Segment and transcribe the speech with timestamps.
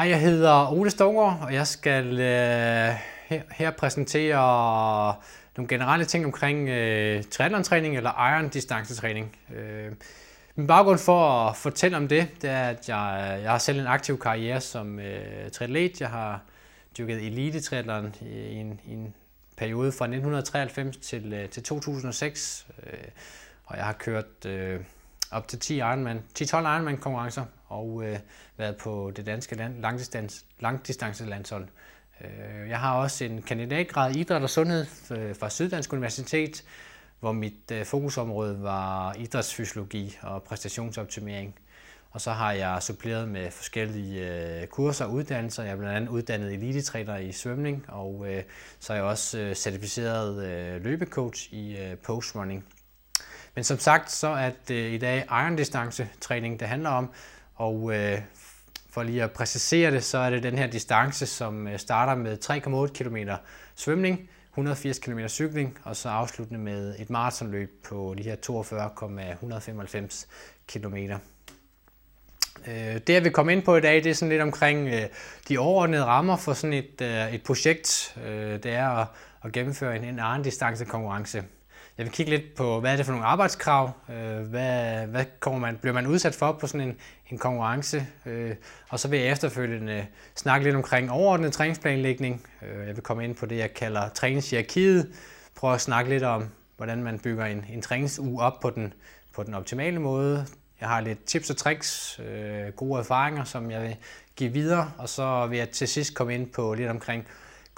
[0.00, 2.94] Hej, jeg hedder Ole Stongård, og jeg skal øh,
[3.26, 5.14] her, her præsentere
[5.56, 9.36] nogle generelle ting omkring øh, triathlon-træning eller iron-distancetræning.
[9.54, 9.92] Øh,
[10.54, 13.86] min baggrund for at fortælle om det, det er, at jeg, jeg har selv en
[13.86, 16.00] aktiv karriere som øh, triatlet.
[16.00, 16.40] Jeg har
[16.98, 19.14] dyrket elite triathlon i en, i en
[19.56, 22.92] periode fra 1993 til, øh, til 2006, øh,
[23.64, 24.80] og jeg har kørt øh,
[25.30, 28.18] op til 10 Ironman, 10-12 Ironman konkurrencer og øh,
[28.56, 31.68] været på det danske land, langdistance, langdistancelandshold.
[32.20, 36.64] Øh, jeg har også en kandidatgrad i idræt og sundhed øh, fra Syddansk Universitet,
[37.20, 41.54] hvor mit øh, fokusområde var idrætsfysiologi og præstationsoptimering.
[42.10, 45.62] Og så har jeg suppleret med forskellige øh, kurser og uddannelser.
[45.62, 48.42] Jeg er blandt andet uddannet elitetræner i svømning, og øh,
[48.78, 52.64] så er jeg også øh, certificeret øh, løbecoach i øh, postrunning.
[53.54, 57.10] Men som sagt, så er det øh, i dag iron distance træning, det handler om.
[57.60, 58.18] Og øh,
[58.90, 62.38] for lige at præcisere det, så er det den her distance, som øh, starter med
[62.44, 63.16] 3,8 km
[63.74, 70.28] svømning, 180 km cykling, og så afsluttende med et maratonløb på de her 42,195
[70.68, 70.96] km.
[72.66, 75.02] Øh, det, jeg vil komme ind på i dag, det er sådan lidt omkring øh,
[75.48, 77.00] de overordnede rammer for sådan et,
[77.34, 78.14] et projekt.
[78.62, 79.06] Det er at,
[79.44, 81.44] at gennemføre en, en egen distancekonkurrence.
[82.00, 83.90] Jeg vil kigge lidt på, hvad er det for nogle arbejdskrav?
[84.10, 86.96] Øh, hvad, hvad kommer man, bliver man udsat for på sådan en,
[87.30, 88.06] en konkurrence?
[88.26, 88.54] Øh,
[88.88, 92.46] og så vil jeg efterfølgende snakke lidt omkring overordnet træningsplanlægning.
[92.62, 95.12] Øh, jeg vil komme ind på det, jeg kalder træningshierarkiet.
[95.54, 98.92] Prøve at snakke lidt om, hvordan man bygger en, en træningsuge op på den,
[99.34, 100.46] på den optimale måde.
[100.80, 102.20] Jeg har lidt tips og tricks,
[102.76, 103.96] gode erfaringer, som jeg vil
[104.36, 104.92] give videre.
[104.98, 107.26] Og så vil jeg til sidst komme ind på lidt omkring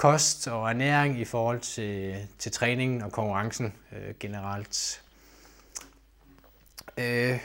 [0.02, 5.02] kost og ernæring i forhold til, til træningen og konkurrencen øh, generelt.
[6.98, 7.38] Øh,